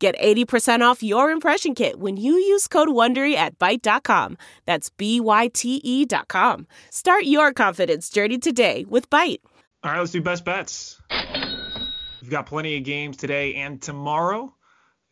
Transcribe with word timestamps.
Get 0.00 0.18
80% 0.18 0.80
off 0.80 1.02
your 1.02 1.30
impression 1.30 1.74
kit 1.74 1.98
when 1.98 2.16
you 2.16 2.32
use 2.32 2.66
code 2.66 2.88
WONDERY 2.88 3.34
at 3.34 3.58
Byte.com. 3.58 4.38
That's 4.64 4.88
B-Y-T-E 4.88 6.06
dot 6.06 6.26
com. 6.26 6.66
Start 6.88 7.24
your 7.24 7.52
confidence 7.52 8.08
journey 8.08 8.38
today 8.38 8.86
with 8.88 9.10
Byte. 9.10 9.40
All 9.84 9.92
right, 9.92 9.98
let's 9.98 10.10
do 10.10 10.22
best 10.22 10.46
bets. 10.46 10.98
We've 12.22 12.30
got 12.30 12.46
plenty 12.46 12.78
of 12.78 12.84
games 12.84 13.18
today 13.18 13.56
and 13.56 13.80
tomorrow 13.80 14.54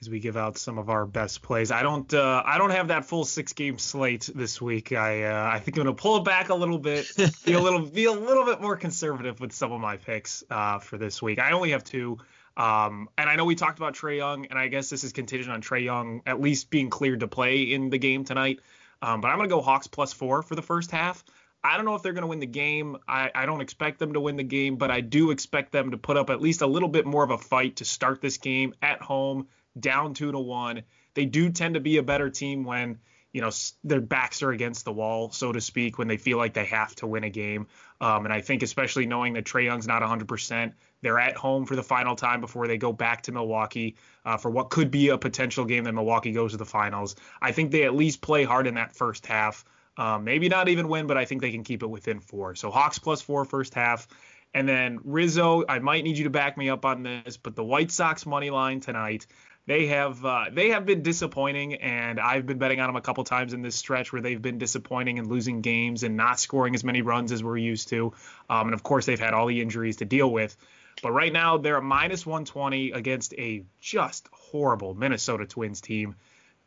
as 0.00 0.08
we 0.08 0.20
give 0.20 0.38
out 0.38 0.56
some 0.56 0.78
of 0.78 0.88
our 0.88 1.04
best 1.04 1.42
plays. 1.42 1.70
I 1.70 1.82
don't 1.82 2.12
uh, 2.14 2.42
I 2.46 2.56
don't 2.56 2.70
have 2.70 2.88
that 2.88 3.04
full 3.04 3.26
six 3.26 3.52
game 3.52 3.76
slate 3.76 4.30
this 4.34 4.58
week. 4.58 4.92
I 4.92 5.24
uh, 5.24 5.50
I 5.52 5.58
think 5.58 5.76
I'm 5.76 5.84
gonna 5.84 5.94
pull 5.94 6.16
it 6.16 6.24
back 6.24 6.48
a 6.48 6.54
little 6.54 6.78
bit, 6.78 7.06
be 7.44 7.52
a 7.52 7.60
little 7.60 7.80
be 7.80 8.06
a 8.06 8.12
little 8.12 8.46
bit 8.46 8.62
more 8.62 8.76
conservative 8.76 9.38
with 9.38 9.52
some 9.52 9.70
of 9.70 9.82
my 9.82 9.98
picks 9.98 10.44
uh, 10.50 10.78
for 10.78 10.96
this 10.96 11.20
week. 11.20 11.38
I 11.38 11.50
only 11.50 11.72
have 11.72 11.84
two. 11.84 12.16
Um, 12.58 13.08
and 13.16 13.30
I 13.30 13.36
know 13.36 13.44
we 13.44 13.54
talked 13.54 13.78
about 13.78 13.94
Trae 13.94 14.16
Young, 14.16 14.46
and 14.46 14.58
I 14.58 14.66
guess 14.66 14.90
this 14.90 15.04
is 15.04 15.12
contingent 15.12 15.54
on 15.54 15.62
Trae 15.62 15.84
Young 15.84 16.22
at 16.26 16.40
least 16.40 16.70
being 16.70 16.90
cleared 16.90 17.20
to 17.20 17.28
play 17.28 17.62
in 17.62 17.88
the 17.88 17.98
game 17.98 18.24
tonight. 18.24 18.58
Um, 19.00 19.20
but 19.20 19.28
I'm 19.28 19.36
going 19.38 19.48
to 19.48 19.54
go 19.54 19.62
Hawks 19.62 19.86
plus 19.86 20.12
four 20.12 20.42
for 20.42 20.56
the 20.56 20.62
first 20.62 20.90
half. 20.90 21.24
I 21.62 21.76
don't 21.76 21.86
know 21.86 21.94
if 21.94 22.02
they're 22.02 22.12
going 22.12 22.22
to 22.22 22.28
win 22.28 22.40
the 22.40 22.46
game. 22.46 22.96
I, 23.06 23.30
I, 23.34 23.46
don't 23.46 23.60
expect 23.60 23.98
them 23.98 24.12
to 24.12 24.20
win 24.20 24.36
the 24.36 24.44
game, 24.44 24.76
but 24.76 24.90
I 24.90 25.00
do 25.00 25.30
expect 25.30 25.72
them 25.72 25.90
to 25.90 25.98
put 25.98 26.16
up 26.16 26.30
at 26.30 26.40
least 26.40 26.62
a 26.62 26.66
little 26.66 26.88
bit 26.88 27.04
more 27.04 27.24
of 27.24 27.30
a 27.30 27.38
fight 27.38 27.76
to 27.76 27.84
start 27.84 28.20
this 28.20 28.38
game 28.38 28.74
at 28.80 29.02
home, 29.02 29.48
down 29.78 30.14
two 30.14 30.30
to 30.30 30.38
one. 30.38 30.82
They 31.14 31.26
do 31.26 31.50
tend 31.50 31.74
to 31.74 31.80
be 31.80 31.96
a 31.96 32.02
better 32.02 32.30
team 32.30 32.64
when 32.64 32.98
you 33.32 33.40
know 33.40 33.50
their 33.84 34.00
backs 34.00 34.42
are 34.42 34.50
against 34.50 34.84
the 34.84 34.92
wall, 34.92 35.30
so 35.30 35.52
to 35.52 35.60
speak, 35.60 35.98
when 35.98 36.08
they 36.08 36.16
feel 36.16 36.38
like 36.38 36.54
they 36.54 36.64
have 36.66 36.94
to 36.96 37.06
win 37.06 37.24
a 37.24 37.30
game. 37.30 37.66
Um, 38.00 38.24
and 38.24 38.32
I 38.32 38.40
think 38.40 38.62
especially 38.62 39.06
knowing 39.06 39.34
that 39.34 39.44
Trae 39.44 39.64
Young's 39.64 39.86
not 39.86 40.02
100%, 40.02 40.72
they're 41.02 41.18
at 41.18 41.36
home 41.36 41.64
for 41.64 41.76
the 41.76 41.82
final 41.82 42.16
time 42.16 42.40
before 42.40 42.66
they 42.66 42.78
go 42.78 42.92
back 42.92 43.22
to 43.22 43.32
Milwaukee 43.32 43.96
uh, 44.24 44.36
for 44.36 44.50
what 44.50 44.70
could 44.70 44.90
be 44.90 45.08
a 45.08 45.18
potential 45.18 45.64
game 45.64 45.84
that 45.84 45.92
Milwaukee 45.92 46.32
goes 46.32 46.52
to 46.52 46.56
the 46.56 46.64
finals. 46.64 47.16
I 47.40 47.52
think 47.52 47.70
they 47.70 47.84
at 47.84 47.94
least 47.94 48.20
play 48.20 48.44
hard 48.44 48.66
in 48.66 48.74
that 48.74 48.94
first 48.94 49.26
half. 49.26 49.64
Um, 49.96 50.24
maybe 50.24 50.48
not 50.48 50.68
even 50.68 50.88
win, 50.88 51.06
but 51.06 51.16
I 51.16 51.24
think 51.24 51.40
they 51.40 51.50
can 51.50 51.64
keep 51.64 51.82
it 51.82 51.88
within 51.88 52.20
four. 52.20 52.54
So 52.54 52.70
Hawks 52.70 52.98
plus 52.98 53.20
four 53.20 53.44
first 53.44 53.74
half. 53.74 54.06
And 54.54 54.68
then 54.68 55.00
Rizzo, 55.04 55.64
I 55.68 55.78
might 55.80 56.04
need 56.04 56.16
you 56.16 56.24
to 56.24 56.30
back 56.30 56.56
me 56.56 56.70
up 56.70 56.84
on 56.84 57.02
this, 57.02 57.36
but 57.36 57.54
the 57.54 57.64
White 57.64 57.90
Sox 57.90 58.24
money 58.24 58.50
line 58.50 58.80
tonight, 58.80 59.26
they 59.66 59.86
have 59.88 60.24
uh, 60.24 60.46
they 60.50 60.70
have 60.70 60.86
been 60.86 61.02
disappointing, 61.02 61.74
and 61.74 62.18
I've 62.18 62.46
been 62.46 62.56
betting 62.56 62.80
on 62.80 62.88
them 62.88 62.96
a 62.96 63.02
couple 63.02 63.22
times 63.24 63.52
in 63.52 63.60
this 63.60 63.76
stretch 63.76 64.10
where 64.14 64.22
they've 64.22 64.40
been 64.40 64.56
disappointing 64.56 65.18
and 65.18 65.28
losing 65.28 65.60
games 65.60 66.04
and 66.04 66.16
not 66.16 66.40
scoring 66.40 66.74
as 66.74 66.82
many 66.82 67.02
runs 67.02 67.32
as 67.32 67.44
we're 67.44 67.58
used 67.58 67.88
to. 67.88 68.14
Um, 68.48 68.68
and 68.68 68.74
of 68.74 68.82
course, 68.82 69.04
they've 69.04 69.20
had 69.20 69.34
all 69.34 69.46
the 69.46 69.60
injuries 69.60 69.96
to 69.96 70.06
deal 70.06 70.30
with. 70.32 70.56
But 71.02 71.12
right 71.12 71.32
now, 71.32 71.58
they're 71.58 71.76
a 71.76 71.82
minus 71.82 72.26
120 72.26 72.92
against 72.92 73.34
a 73.34 73.64
just 73.80 74.28
horrible 74.32 74.94
Minnesota 74.94 75.46
Twins 75.46 75.80
team. 75.80 76.16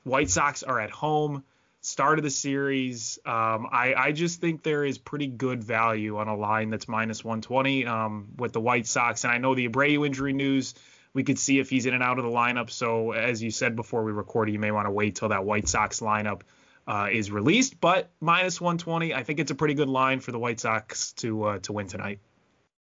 White 0.03 0.29
Sox 0.29 0.63
are 0.63 0.79
at 0.79 0.91
home. 0.91 1.43
Start 1.81 2.19
of 2.19 2.23
the 2.23 2.29
series. 2.29 3.17
Um, 3.25 3.67
I, 3.71 3.95
I 3.97 4.11
just 4.11 4.39
think 4.39 4.61
there 4.61 4.85
is 4.85 4.97
pretty 4.99 5.27
good 5.27 5.63
value 5.63 6.17
on 6.17 6.27
a 6.27 6.35
line 6.35 6.69
that's 6.69 6.87
minus 6.87 7.23
120 7.23 7.87
um, 7.87 8.27
with 8.37 8.53
the 8.53 8.61
White 8.61 8.85
Sox. 8.85 9.23
And 9.23 9.33
I 9.33 9.39
know 9.39 9.55
the 9.55 9.67
Abreu 9.67 10.05
injury 10.05 10.33
news, 10.33 10.75
we 11.13 11.23
could 11.23 11.39
see 11.39 11.59
if 11.59 11.69
he's 11.69 11.87
in 11.87 11.93
and 11.93 12.03
out 12.03 12.19
of 12.19 12.23
the 12.23 12.29
lineup. 12.29 12.69
So, 12.69 13.11
as 13.11 13.41
you 13.41 13.49
said 13.49 13.75
before 13.75 14.03
we 14.03 14.11
recorded, 14.11 14.51
you 14.51 14.59
may 14.59 14.71
want 14.71 14.85
to 14.85 14.91
wait 14.91 15.15
till 15.15 15.29
that 15.29 15.43
White 15.43 15.67
Sox 15.67 16.01
lineup 16.01 16.41
uh, 16.87 17.07
is 17.11 17.31
released. 17.31 17.81
But 17.81 18.11
minus 18.19 18.61
120, 18.61 19.13
I 19.13 19.23
think 19.23 19.39
it's 19.39 19.51
a 19.51 19.55
pretty 19.55 19.73
good 19.73 19.89
line 19.89 20.19
for 20.19 20.31
the 20.31 20.39
White 20.39 20.59
Sox 20.59 21.13
to 21.13 21.43
uh, 21.43 21.59
to 21.59 21.73
win 21.73 21.87
tonight. 21.87 22.19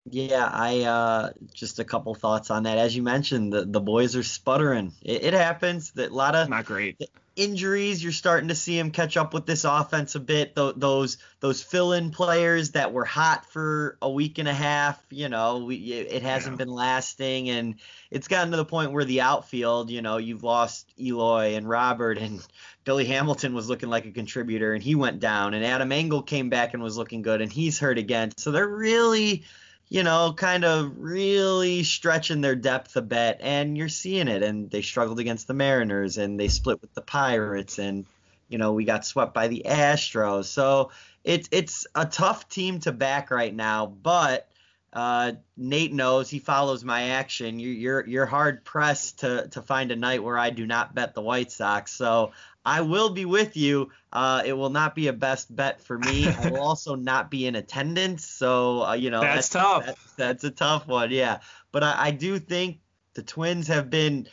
Yeah, 0.08 0.48
I 0.52 0.82
uh, 0.82 1.32
just 1.54 1.80
a 1.80 1.84
couple 1.84 2.14
thoughts 2.14 2.52
on 2.52 2.64
that. 2.64 2.78
As 2.78 2.96
you 2.96 3.02
mentioned, 3.02 3.52
the, 3.52 3.66
the 3.66 3.82
boys 3.82 4.16
are 4.16 4.24
sputtering. 4.24 4.94
It, 5.02 5.24
it 5.24 5.34
happens. 5.34 5.92
That 5.92 6.12
a 6.12 6.14
lot 6.14 6.36
of 6.36 6.48
not 6.48 6.66
great 6.66 7.02
injuries. 7.36 8.04
You're 8.04 8.12
starting 8.12 8.50
to 8.50 8.56
see 8.56 8.78
them 8.78 8.92
catch 8.92 9.18
up 9.18 9.34
with 9.34 9.48
this 9.48 9.64
offense 9.64 10.14
a 10.14 10.20
bit. 10.20 10.56
Th- 10.56 10.76
those 10.78 11.18
those 11.40 11.64
fill-in 11.64 12.12
players 12.12 12.72
that 12.72 12.94
were 12.94 13.04
hot 13.04 13.46
for 13.52 13.98
a 14.00 14.10
week 14.10 14.38
and 14.38 14.48
a 14.48 14.54
half. 14.54 15.04
You 15.10 15.28
know, 15.28 15.66
we, 15.66 15.78
it 15.78 16.22
hasn't 16.22 16.54
yeah. 16.54 16.58
been 16.66 16.74
lasting, 16.74 17.50
and 17.50 17.76
it's 18.12 18.28
gotten 18.28 18.52
to 18.52 18.58
the 18.58 18.66
point 18.66 18.92
where 18.92 19.06
the 19.06 19.22
outfield. 19.22 19.90
You 19.90 20.04
know, 20.04 20.18
you've 20.18 20.44
lost 20.44 20.88
Eloy 21.00 21.56
and 21.56 21.68
Robert, 21.68 22.20
and 22.20 22.46
Billy 22.84 23.06
Hamilton 23.06 23.56
was 23.56 23.70
looking 23.70 23.90
like 23.90 24.06
a 24.06 24.12
contributor, 24.12 24.76
and 24.76 24.84
he 24.84 24.94
went 24.94 25.20
down, 25.20 25.56
and 25.56 25.66
Adam 25.66 25.92
Engel 25.92 26.22
came 26.22 26.50
back 26.50 26.76
and 26.76 26.84
was 26.84 26.96
looking 26.96 27.24
good, 27.24 27.42
and 27.42 27.52
he's 27.52 27.80
hurt 27.80 27.98
again. 27.98 28.32
So 28.38 28.52
they're 28.52 28.68
really 28.68 29.44
you 29.90 30.04
know, 30.04 30.34
kind 30.36 30.66
of 30.66 30.94
really 30.98 31.84
stretching 31.84 32.42
their 32.42 32.56
depth 32.56 32.96
a 32.96 33.02
bit, 33.02 33.38
and 33.42 33.78
you're 33.78 33.90
seeing 33.90 34.28
it. 34.28 34.44
And 34.44 34.70
they 34.70 34.82
struggled 34.82 35.20
against 35.20 35.48
the 35.48 35.54
Mariners, 35.54 36.18
and 36.18 36.40
they 36.40 36.48
split 36.48 36.82
with 36.82 36.94
the 36.94 37.02
Pirates, 37.02 37.80
and 37.80 38.06
you 38.50 38.58
know, 38.58 38.74
we 38.74 38.86
got 38.86 39.06
swept 39.06 39.34
by 39.34 39.48
the 39.48 39.64
Astros. 39.66 40.46
So 40.46 40.92
it's 41.24 41.50
it's 41.52 41.88
a 41.96 42.06
tough 42.06 42.50
team 42.50 42.80
to 42.82 42.92
back 42.92 43.32
right 43.32 43.54
now, 43.54 43.86
but 43.88 44.48
uh, 44.96 45.34
Nate 45.58 45.94
knows 45.94 46.30
he 46.30 46.40
follows 46.40 46.86
my 46.86 47.10
action. 47.10 47.60
You're 47.60 47.74
you're, 47.74 48.08
you're 48.08 48.26
hard 48.26 48.64
pressed 48.64 49.20
to 49.20 49.50
to 49.50 49.62
find 49.62 49.92
a 49.92 49.96
night 49.96 50.24
where 50.24 50.38
I 50.38 50.52
do 50.52 50.66
not 50.66 50.96
bet 50.96 51.14
the 51.14 51.22
White 51.22 51.52
Sox. 51.52 51.92
So 51.92 52.32
I 52.66 52.80
will 52.82 53.10
be 53.10 53.26
with 53.26 53.58
you. 53.58 53.92
Uh, 54.14 54.42
it 54.46 54.54
will 54.54 54.70
not 54.70 54.96
be 54.96 55.08
a 55.08 55.14
best 55.14 55.54
bet 55.54 55.82
for 55.82 56.00
me. 56.00 56.30
I 56.30 56.50
will 56.50 56.62
also 56.62 56.96
not 56.96 57.30
be 57.30 57.46
in 57.46 57.56
attendance, 57.56 58.26
so 58.26 58.84
uh, 58.84 58.94
you 58.94 59.12
know 59.12 59.20
that's, 59.20 59.50
that's 59.50 59.66
tough. 59.66 59.86
That's, 59.86 60.14
that's, 60.14 60.44
a 60.46 60.52
tough 60.52 60.88
one, 60.88 61.12
yeah. 61.12 61.40
But 61.74 61.84
I, 61.84 62.08
I 62.08 62.12
do 62.12 62.40
think 62.40 62.80
the 63.16 63.24
Twins 63.24 63.68
have 63.68 63.90
been 63.90 64.30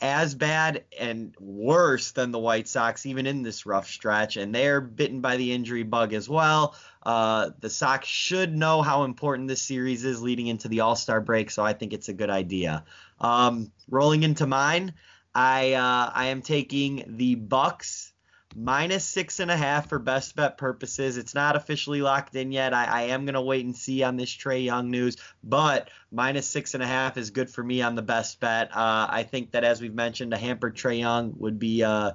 as 0.00 0.34
bad 0.34 0.84
and 0.98 1.34
worse 1.38 2.12
than 2.12 2.30
the 2.30 2.38
White 2.38 2.68
Sox, 2.68 3.04
even 3.06 3.26
in 3.26 3.42
this 3.42 3.66
rough 3.66 3.88
stretch, 3.88 4.36
and 4.36 4.54
they're 4.54 4.80
bitten 4.80 5.20
by 5.20 5.36
the 5.36 5.52
injury 5.52 5.82
bug 5.82 6.14
as 6.14 6.28
well. 6.28 6.74
Uh, 7.02 7.50
the 7.60 7.70
Sox 7.70 8.08
should 8.08 8.56
know 8.56 8.82
how 8.82 9.04
important 9.04 9.48
this 9.48 9.62
series 9.62 10.04
is 10.04 10.22
leading 10.22 10.46
into 10.46 10.68
the 10.68 10.80
All 10.80 10.96
Star 10.96 11.20
break, 11.20 11.50
so 11.50 11.62
I 11.62 11.72
think 11.72 11.92
it's 11.92 12.08
a 12.08 12.14
good 12.14 12.30
idea. 12.30 12.84
Um, 13.20 13.70
rolling 13.88 14.22
into 14.22 14.46
mine. 14.46 14.94
I 15.34 15.74
uh, 15.74 16.10
I 16.14 16.26
am 16.26 16.42
taking 16.42 17.04
the 17.06 17.36
Bucks 17.36 18.09
minus 18.54 19.04
six 19.04 19.40
and 19.40 19.50
a 19.50 19.56
half 19.56 19.88
for 19.88 19.98
best 19.98 20.34
bet 20.36 20.58
purposes. 20.58 21.16
It's 21.16 21.34
not 21.34 21.56
officially 21.56 22.02
locked 22.02 22.34
in 22.34 22.52
yet. 22.52 22.74
I, 22.74 22.84
I 22.84 23.02
am 23.02 23.24
gonna 23.24 23.42
wait 23.42 23.64
and 23.64 23.76
see 23.76 24.02
on 24.02 24.16
this 24.16 24.30
Trae 24.30 24.64
Young 24.64 24.90
news, 24.90 25.16
but 25.44 25.90
minus 26.10 26.48
six 26.48 26.74
and 26.74 26.82
a 26.82 26.86
half 26.86 27.16
is 27.16 27.30
good 27.30 27.50
for 27.50 27.62
me 27.62 27.82
on 27.82 27.94
the 27.94 28.02
best 28.02 28.40
bet. 28.40 28.70
Uh, 28.74 29.06
I 29.08 29.22
think 29.22 29.52
that 29.52 29.64
as 29.64 29.80
we've 29.80 29.94
mentioned, 29.94 30.34
a 30.34 30.38
hampered 30.38 30.76
Trae 30.76 30.98
Young 30.98 31.34
would 31.38 31.58
be 31.58 31.82
uh, 31.84 32.12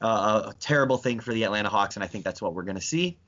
a, 0.00 0.06
a 0.06 0.54
terrible 0.58 0.98
thing 0.98 1.20
for 1.20 1.32
the 1.32 1.44
Atlanta 1.44 1.68
Hawks, 1.68 1.96
and 1.96 2.04
I 2.04 2.08
think 2.08 2.24
that's 2.24 2.42
what 2.42 2.54
we're 2.54 2.64
gonna 2.64 2.80
see. 2.80 3.18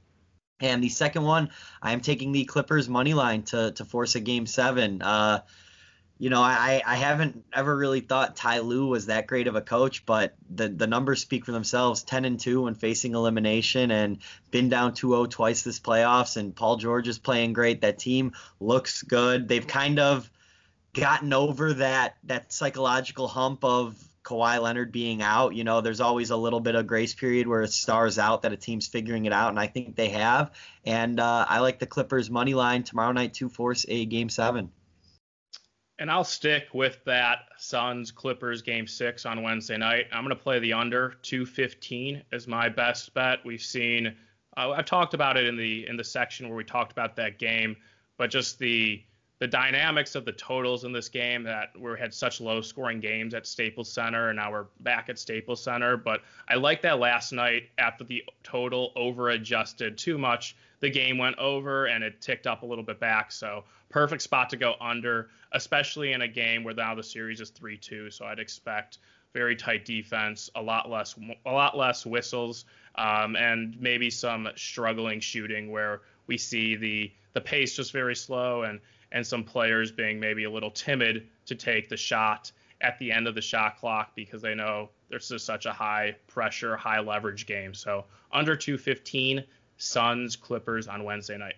And 0.61 0.83
the 0.83 0.89
second 0.89 1.25
one, 1.25 1.51
I 1.83 1.93
am 1.93 2.01
taking 2.01 2.33
the 2.33 2.45
Clippers 2.45 2.89
money 2.89 3.15
line 3.15 3.43
to 3.45 3.73
to 3.73 3.85
force 3.85 4.15
a 4.15 4.21
game 4.21 4.47
seven. 4.47 5.03
Uh, 5.03 5.41
you 6.19 6.31
know, 6.31 6.41
I, 6.41 6.81
I 6.87 6.95
haven't 6.95 7.45
ever 7.53 7.77
really 7.77 8.01
thought 8.01 8.37
Ty 8.37 8.61
Lue 8.61 8.87
was 8.87 9.07
that 9.07 9.27
great 9.27 9.49
of 9.49 9.57
a 9.57 9.61
coach, 9.61 10.07
but 10.07 10.35
the, 10.49 10.69
the 10.69 10.87
numbers 10.87 11.21
speak 11.21 11.45
for 11.45 11.53
themselves 11.53 12.05
10 12.05 12.25
and 12.25 12.39
2 12.39 12.63
when 12.63 12.75
facing 12.75 13.15
elimination 13.15 13.91
and 13.91 14.19
been 14.51 14.69
down 14.69 14.95
2 14.95 15.11
0 15.11 15.27
twice 15.27 15.63
this 15.63 15.81
playoffs. 15.81 16.37
And 16.37 16.55
Paul 16.55 16.77
George 16.77 17.09
is 17.09 17.19
playing 17.19 17.53
great. 17.53 17.81
That 17.81 17.99
team 17.99 18.33
looks 18.61 19.03
good. 19.03 19.49
They've 19.49 19.67
kind 19.67 19.99
of 19.99 20.31
gotten 20.93 21.33
over 21.33 21.75
that, 21.75 22.17
that 22.25 22.53
psychological 22.53 23.27
hump 23.27 23.65
of 23.65 23.97
Kawhi 24.23 24.63
Leonard 24.63 24.93
being 24.93 25.21
out. 25.21 25.57
You 25.57 25.65
know, 25.65 25.81
there's 25.81 26.01
always 26.01 26.31
a 26.31 26.37
little 26.37 26.61
bit 26.61 26.77
of 26.77 26.87
grace 26.87 27.13
period 27.13 27.49
where 27.49 27.63
it 27.63 27.73
stars 27.73 28.21
out 28.21 28.43
that 28.43 28.53
a 28.53 28.57
team's 28.57 28.87
figuring 28.87 29.27
it 29.27 29.33
out, 29.33 29.51
and 29.51 29.59
I 29.59 29.67
think 29.67 29.97
they 29.97 30.11
have. 30.11 30.53
And 30.87 31.19
uh, 31.19 31.45
I 31.49 31.59
like 31.59 31.81
the 31.81 31.87
Clippers 31.87 32.31
money 32.31 32.55
line 32.55 32.85
tomorrow 32.85 33.13
night 33.13 33.35
to 33.35 33.49
force 33.49 33.85
a 33.89 34.07
game 34.07 34.29
seven. 34.29 34.71
And 35.99 36.11
I'll 36.11 36.25
stick 36.25 36.69
with 36.73 36.99
that 37.05 37.41
Suns 37.57 38.11
Clippers 38.11 38.63
game 38.63 38.87
six 38.87 39.25
on 39.25 39.43
Wednesday 39.43 39.77
night. 39.77 40.07
I'm 40.13 40.25
going 40.25 40.37
to 40.37 40.43
play 40.43 40.59
the 40.59 40.73
under 40.73 41.15
215 41.23 42.23
as 42.33 42.49
my 42.49 42.69
best 42.69 43.15
bet. 43.15 43.39
We've 43.45 43.63
seen, 43.63 44.17
uh, 44.57 44.71
I've 44.71 44.87
talked 44.87 45.15
about 45.15 45.37
it 45.37 45.47
in 45.47 45.57
the 45.57 45.87
in 45.87 45.97
the 45.97 46.05
section 46.05 46.49
where 46.49 46.57
we 46.57 46.65
talked 46.65 46.91
about 46.91 47.15
that 47.17 47.39
game, 47.39 47.77
but 48.19 48.31
just 48.31 48.59
the 48.59 49.03
the 49.41 49.47
dynamics 49.47 50.15
of 50.15 50.25
the 50.25 50.33
totals 50.33 50.85
in 50.85 50.93
this 50.93 51.09
game 51.09 51.43
that 51.43 51.71
we 51.79 51.91
had 51.99 52.15
such 52.15 52.41
low 52.41 52.61
scoring 52.61 53.01
games 53.01 53.35
at 53.35 53.47
Staples 53.47 53.91
Center 53.91 54.29
and 54.29 54.37
now 54.37 54.53
we're 54.53 54.67
back 54.81 55.09
at 55.09 55.19
Staples 55.19 55.63
Center. 55.63 55.97
But 55.97 56.23
I 56.49 56.55
like 56.55 56.83
that 56.83 57.01
last 57.01 57.33
night 57.33 57.65
after 57.77 58.05
the 58.05 58.25
total 58.45 58.93
over 58.95 59.31
adjusted 59.31 59.99
too 59.99 60.19
much, 60.19 60.57
the 60.81 60.91
game 60.91 61.19
went 61.19 61.39
over 61.39 61.87
and 61.87 62.05
it 62.05 62.21
ticked 62.21 62.47
up 62.47 62.63
a 62.63 62.67
little 62.67 62.85
bit 62.85 63.01
back. 63.01 63.33
So 63.33 63.65
perfect 63.89 64.23
spot 64.23 64.51
to 64.51 64.57
go 64.57 64.75
under, 64.81 65.31
especially 65.53 66.13
in 66.13 66.23
a 66.23 66.29
game 66.29 66.63
where 66.63 66.75
now 66.75 66.95
the 66.95 67.03
series 67.03 67.41
is 67.41 67.51
3-2. 67.51 68.13
So 68.13 68.27
I'd 68.27 68.39
expect 68.39 68.99
very 69.33 69.57
tight 69.57 69.85
defense, 69.85 70.49
a 70.55 70.63
lot 70.63 70.89
less 70.89 71.17
a 71.45 71.51
lot 71.51 71.77
less 71.77 72.07
whistles, 72.07 72.65
um, 72.95 73.35
and 73.35 73.77
maybe 73.81 74.09
some 74.09 74.49
struggling 74.55 75.19
shooting 75.19 75.73
where 75.73 76.03
we 76.29 76.39
see 76.39 76.77
the 76.77 77.13
the 77.33 77.41
pace 77.41 77.75
just 77.75 77.93
very 77.93 78.15
slow 78.15 78.63
and 78.63 78.81
and 79.15 79.27
some 79.27 79.45
players 79.45 79.91
being 79.91 80.21
maybe 80.21 80.45
a 80.45 80.51
little 80.51 80.71
timid 80.71 81.29
to 81.47 81.55
take 81.55 81.89
the 81.89 81.97
shot 81.97 82.53
at 82.81 82.99
the 82.99 83.11
end 83.11 83.27
of 83.27 83.35
the 83.35 83.41
shot 83.41 83.79
clock 83.79 84.11
because 84.15 84.43
they 84.43 84.55
know 84.55 84.91
there's 85.09 85.29
just 85.29 85.47
such 85.47 85.65
a 85.65 85.73
high 85.73 86.15
pressure, 86.27 86.77
high 86.77 87.01
leverage 87.01 87.47
game. 87.47 87.73
So 87.73 88.05
under 88.33 88.57
215, 88.57 89.45
Suns 89.79 90.37
Clippers 90.37 90.89
on 90.89 91.05
Wednesday 91.05 91.39
night. 91.39 91.55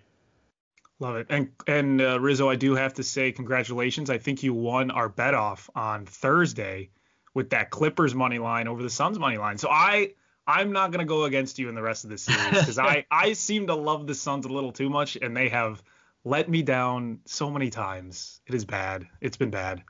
Love 0.98 1.16
it. 1.16 1.26
And 1.28 1.50
and 1.66 2.00
uh, 2.00 2.20
Rizzo, 2.20 2.48
I 2.48 2.56
do 2.56 2.74
have 2.74 2.94
to 2.94 3.02
say 3.02 3.32
congratulations. 3.32 4.08
I 4.08 4.18
think 4.18 4.42
you 4.42 4.54
won 4.54 4.90
our 4.90 5.08
bet 5.08 5.34
off 5.34 5.68
on 5.74 6.06
Thursday 6.06 6.90
with 7.34 7.50
that 7.50 7.70
Clippers 7.70 8.14
money 8.14 8.38
line 8.38 8.66
over 8.68 8.82
the 8.82 8.88
Suns 8.88 9.18
money 9.18 9.36
line. 9.36 9.58
So 9.58 9.68
I 9.70 10.12
I'm 10.46 10.72
not 10.72 10.92
gonna 10.92 11.04
go 11.04 11.24
against 11.24 11.58
you 11.58 11.68
in 11.68 11.74
the 11.74 11.82
rest 11.82 12.04
of 12.04 12.10
the 12.10 12.16
series 12.16 12.48
because 12.48 12.78
I 12.78 13.04
I 13.10 13.34
seem 13.34 13.66
to 13.66 13.74
love 13.74 14.06
the 14.06 14.14
Suns 14.14 14.46
a 14.46 14.48
little 14.48 14.72
too 14.72 14.88
much 14.88 15.16
and 15.20 15.36
they 15.36 15.50
have 15.50 15.82
let 16.26 16.49
me 16.49 16.61
down 16.61 17.20
so 17.25 17.49
many 17.49 17.70
times. 17.70 18.40
It 18.49 18.55
is 18.56 18.64
bad. 18.64 19.06
It's 19.20 19.37
been 19.37 19.50
bad. 19.50 19.84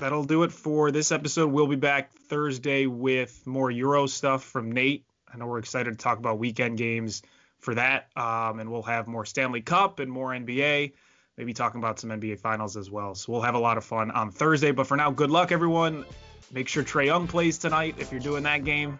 That'll 0.00 0.24
do 0.24 0.42
it 0.42 0.50
for 0.50 0.90
this 0.90 1.12
episode. 1.12 1.52
We'll 1.52 1.68
be 1.68 1.76
back 1.76 2.12
Thursday 2.12 2.86
with 2.86 3.46
more 3.46 3.70
Euro 3.70 4.08
stuff 4.08 4.42
from 4.42 4.72
Nate. 4.72 5.04
I 5.32 5.36
know 5.38 5.46
we're 5.46 5.60
excited 5.60 5.92
to 5.92 5.96
talk 5.96 6.18
about 6.18 6.40
weekend 6.40 6.78
games 6.78 7.22
for 7.60 7.76
that. 7.76 8.08
Um, 8.16 8.58
and 8.58 8.72
we'll 8.72 8.82
have 8.82 9.06
more 9.06 9.24
Stanley 9.24 9.60
Cup 9.60 10.00
and 10.00 10.10
more 10.10 10.30
NBA, 10.30 10.94
maybe 11.36 11.54
talking 11.54 11.80
about 11.80 12.00
some 12.00 12.10
NBA 12.10 12.40
finals 12.40 12.76
as 12.76 12.90
well. 12.90 13.14
So 13.14 13.32
we'll 13.32 13.42
have 13.42 13.54
a 13.54 13.60
lot 13.60 13.78
of 13.78 13.84
fun 13.84 14.10
on 14.10 14.32
Thursday. 14.32 14.72
But 14.72 14.88
for 14.88 14.96
now, 14.96 15.12
good 15.12 15.30
luck, 15.30 15.52
everyone. 15.52 16.04
Make 16.50 16.66
sure 16.66 16.82
Trae 16.82 17.06
Young 17.06 17.28
plays 17.28 17.56
tonight 17.56 17.94
if 17.98 18.10
you're 18.10 18.20
doing 18.20 18.42
that 18.42 18.64
game. 18.64 18.98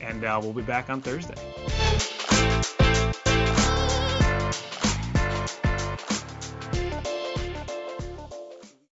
And 0.00 0.24
uh, 0.24 0.38
we'll 0.40 0.52
be 0.52 0.62
back 0.62 0.90
on 0.90 1.00
Thursday. 1.00 1.34